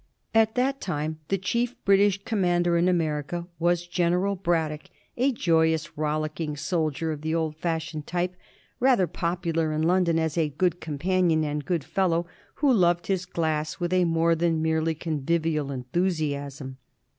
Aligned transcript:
At 0.33 0.55
that 0.55 0.81
time 0.81 1.19
the 1.27 1.37
chief 1.37 1.75
British 1.85 2.23
commander 2.23 2.75
in 2.75 2.89
America 2.89 3.45
was 3.59 3.85
General 3.85 4.35
Braddock, 4.35 4.89
a 5.15 5.31
joyous, 5.31 5.95
rollicking 5.95 6.57
soldier 6.57 7.11
of 7.11 7.21
the 7.21 7.35
old 7.35 7.55
fashioned 7.55 8.07
type, 8.07 8.35
rather 8.79 9.05
popular 9.05 9.71
in 9.71 9.83
London 9.83 10.17
as 10.17 10.39
a 10.39 10.49
good 10.57 10.81
companion 10.81 11.43
and 11.43 11.63
good 11.65 11.83
fellow, 11.83 12.25
who 12.55 12.73
loved 12.73 13.05
his 13.05 13.27
glass 13.27 13.79
with 13.79 13.93
a 13.93 14.05
more 14.05 14.33
than 14.33 14.59
merely 14.63 14.95
con 14.95 15.21
vivial 15.21 15.69
enthusiasm. 15.69 16.77